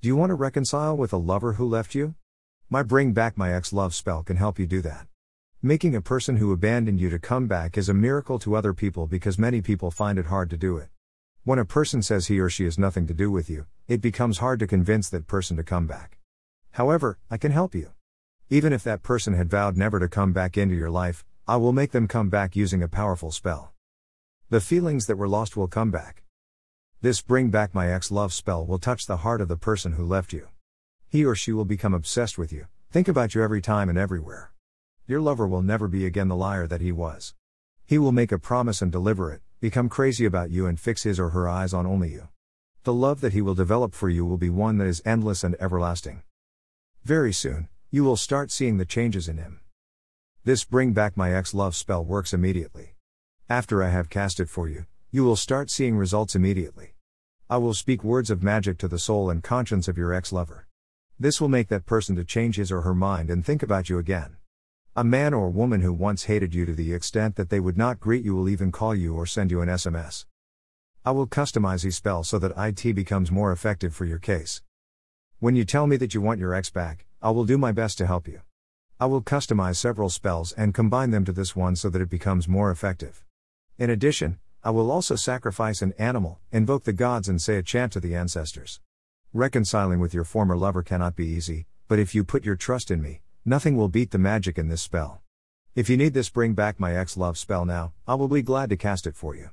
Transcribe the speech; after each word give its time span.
Do 0.00 0.06
you 0.06 0.14
want 0.14 0.30
to 0.30 0.36
reconcile 0.36 0.96
with 0.96 1.12
a 1.12 1.16
lover 1.16 1.54
who 1.54 1.66
left 1.66 1.92
you? 1.92 2.14
My 2.70 2.84
Bring 2.84 3.12
Back 3.12 3.36
My 3.36 3.52
Ex 3.52 3.72
Love 3.72 3.96
spell 3.96 4.22
can 4.22 4.36
help 4.36 4.56
you 4.56 4.64
do 4.64 4.80
that. 4.82 5.08
Making 5.60 5.96
a 5.96 6.00
person 6.00 6.36
who 6.36 6.52
abandoned 6.52 7.00
you 7.00 7.10
to 7.10 7.18
come 7.18 7.48
back 7.48 7.76
is 7.76 7.88
a 7.88 7.94
miracle 7.94 8.38
to 8.38 8.54
other 8.54 8.72
people 8.72 9.08
because 9.08 9.40
many 9.40 9.60
people 9.60 9.90
find 9.90 10.16
it 10.16 10.26
hard 10.26 10.50
to 10.50 10.56
do 10.56 10.76
it. 10.76 10.90
When 11.42 11.58
a 11.58 11.64
person 11.64 12.00
says 12.00 12.28
he 12.28 12.38
or 12.38 12.48
she 12.48 12.62
has 12.62 12.78
nothing 12.78 13.08
to 13.08 13.12
do 13.12 13.28
with 13.32 13.50
you, 13.50 13.66
it 13.88 14.00
becomes 14.00 14.38
hard 14.38 14.60
to 14.60 14.68
convince 14.68 15.08
that 15.08 15.26
person 15.26 15.56
to 15.56 15.64
come 15.64 15.88
back. 15.88 16.18
However, 16.70 17.18
I 17.28 17.36
can 17.36 17.50
help 17.50 17.74
you. 17.74 17.90
Even 18.50 18.72
if 18.72 18.84
that 18.84 19.02
person 19.02 19.34
had 19.34 19.50
vowed 19.50 19.76
never 19.76 19.98
to 19.98 20.06
come 20.06 20.32
back 20.32 20.56
into 20.56 20.76
your 20.76 20.90
life, 20.90 21.24
I 21.48 21.56
will 21.56 21.72
make 21.72 21.90
them 21.90 22.06
come 22.06 22.28
back 22.28 22.54
using 22.54 22.84
a 22.84 22.88
powerful 22.88 23.32
spell. 23.32 23.72
The 24.48 24.60
feelings 24.60 25.06
that 25.06 25.18
were 25.18 25.26
lost 25.26 25.56
will 25.56 25.66
come 25.66 25.90
back. 25.90 26.22
This 27.00 27.20
Bring 27.20 27.50
Back 27.50 27.76
My 27.76 27.92
Ex 27.92 28.10
Love 28.10 28.32
spell 28.32 28.66
will 28.66 28.80
touch 28.80 29.06
the 29.06 29.18
heart 29.18 29.40
of 29.40 29.46
the 29.46 29.56
person 29.56 29.92
who 29.92 30.04
left 30.04 30.32
you. 30.32 30.48
He 31.08 31.24
or 31.24 31.36
she 31.36 31.52
will 31.52 31.64
become 31.64 31.94
obsessed 31.94 32.36
with 32.36 32.52
you, 32.52 32.66
think 32.90 33.06
about 33.06 33.36
you 33.36 33.42
every 33.44 33.60
time 33.60 33.88
and 33.88 33.96
everywhere. 33.96 34.50
Your 35.06 35.20
lover 35.20 35.46
will 35.46 35.62
never 35.62 35.86
be 35.86 36.06
again 36.06 36.26
the 36.26 36.34
liar 36.34 36.66
that 36.66 36.80
he 36.80 36.90
was. 36.90 37.34
He 37.86 37.98
will 37.98 38.10
make 38.10 38.32
a 38.32 38.38
promise 38.38 38.82
and 38.82 38.90
deliver 38.90 39.32
it, 39.32 39.42
become 39.60 39.88
crazy 39.88 40.24
about 40.24 40.50
you 40.50 40.66
and 40.66 40.80
fix 40.80 41.04
his 41.04 41.20
or 41.20 41.28
her 41.28 41.48
eyes 41.48 41.72
on 41.72 41.86
only 41.86 42.10
you. 42.10 42.30
The 42.82 42.92
love 42.92 43.20
that 43.20 43.32
he 43.32 43.42
will 43.42 43.54
develop 43.54 43.94
for 43.94 44.08
you 44.08 44.26
will 44.26 44.36
be 44.36 44.50
one 44.50 44.78
that 44.78 44.88
is 44.88 45.00
endless 45.04 45.44
and 45.44 45.54
everlasting. 45.60 46.24
Very 47.04 47.32
soon, 47.32 47.68
you 47.92 48.02
will 48.02 48.16
start 48.16 48.50
seeing 48.50 48.76
the 48.76 48.84
changes 48.84 49.28
in 49.28 49.38
him. 49.38 49.60
This 50.42 50.64
Bring 50.64 50.94
Back 50.94 51.16
My 51.16 51.32
Ex 51.32 51.54
Love 51.54 51.76
spell 51.76 52.04
works 52.04 52.32
immediately. 52.32 52.96
After 53.48 53.84
I 53.84 53.90
have 53.90 54.10
cast 54.10 54.40
it 54.40 54.48
for 54.48 54.68
you, 54.68 54.86
you 55.10 55.24
will 55.24 55.36
start 55.36 55.70
seeing 55.70 55.96
results 55.96 56.34
immediately. 56.34 56.92
I 57.48 57.56
will 57.56 57.72
speak 57.72 58.04
words 58.04 58.28
of 58.28 58.42
magic 58.42 58.76
to 58.78 58.88
the 58.88 58.98
soul 58.98 59.30
and 59.30 59.42
conscience 59.42 59.88
of 59.88 59.96
your 59.96 60.12
ex 60.12 60.32
lover. 60.32 60.66
This 61.18 61.40
will 61.40 61.48
make 61.48 61.68
that 61.68 61.86
person 61.86 62.14
to 62.16 62.24
change 62.24 62.56
his 62.56 62.70
or 62.70 62.82
her 62.82 62.94
mind 62.94 63.30
and 63.30 63.42
think 63.42 63.62
about 63.62 63.88
you 63.88 63.98
again. 63.98 64.36
A 64.94 65.04
man 65.04 65.32
or 65.32 65.48
woman 65.48 65.80
who 65.80 65.94
once 65.94 66.24
hated 66.24 66.54
you 66.54 66.66
to 66.66 66.74
the 66.74 66.92
extent 66.92 67.36
that 67.36 67.48
they 67.48 67.58
would 67.58 67.78
not 67.78 68.00
greet 68.00 68.22
you 68.22 68.34
will 68.34 68.50
even 68.50 68.70
call 68.70 68.94
you 68.94 69.14
or 69.14 69.24
send 69.24 69.50
you 69.50 69.62
an 69.62 69.70
SMS. 69.70 70.26
I 71.06 71.12
will 71.12 71.26
customize 71.26 71.86
each 71.86 71.94
spell 71.94 72.22
so 72.22 72.38
that 72.40 72.52
IT 72.58 72.94
becomes 72.94 73.30
more 73.30 73.50
effective 73.50 73.94
for 73.94 74.04
your 74.04 74.18
case. 74.18 74.60
When 75.38 75.56
you 75.56 75.64
tell 75.64 75.86
me 75.86 75.96
that 75.96 76.12
you 76.12 76.20
want 76.20 76.38
your 76.38 76.52
ex 76.52 76.68
back, 76.68 77.06
I 77.22 77.30
will 77.30 77.46
do 77.46 77.56
my 77.56 77.72
best 77.72 77.96
to 77.96 78.06
help 78.06 78.28
you. 78.28 78.42
I 79.00 79.06
will 79.06 79.22
customize 79.22 79.76
several 79.76 80.10
spells 80.10 80.52
and 80.52 80.74
combine 80.74 81.12
them 81.12 81.24
to 81.24 81.32
this 81.32 81.56
one 81.56 81.76
so 81.76 81.88
that 81.88 82.02
it 82.02 82.10
becomes 82.10 82.46
more 82.46 82.70
effective. 82.70 83.24
In 83.78 83.88
addition, 83.88 84.38
I 84.64 84.70
will 84.70 84.90
also 84.90 85.14
sacrifice 85.14 85.82
an 85.82 85.94
animal, 85.98 86.40
invoke 86.50 86.84
the 86.84 86.92
gods, 86.92 87.28
and 87.28 87.40
say 87.40 87.56
a 87.56 87.62
chant 87.62 87.92
to 87.92 88.00
the 88.00 88.16
ancestors. 88.16 88.80
Reconciling 89.32 90.00
with 90.00 90.12
your 90.12 90.24
former 90.24 90.56
lover 90.56 90.82
cannot 90.82 91.14
be 91.14 91.26
easy, 91.26 91.66
but 91.86 91.98
if 91.98 92.14
you 92.14 92.24
put 92.24 92.44
your 92.44 92.56
trust 92.56 92.90
in 92.90 93.00
me, 93.00 93.20
nothing 93.44 93.76
will 93.76 93.88
beat 93.88 94.10
the 94.10 94.18
magic 94.18 94.58
in 94.58 94.68
this 94.68 94.82
spell. 94.82 95.22
If 95.76 95.88
you 95.88 95.96
need 95.96 96.12
this 96.12 96.28
Bring 96.28 96.54
Back 96.54 96.80
My 96.80 96.96
Ex 96.96 97.16
Love 97.16 97.38
spell 97.38 97.64
now, 97.64 97.92
I 98.06 98.14
will 98.16 98.26
be 98.26 98.42
glad 98.42 98.68
to 98.70 98.76
cast 98.76 99.06
it 99.06 99.14
for 99.14 99.36
you. 99.36 99.50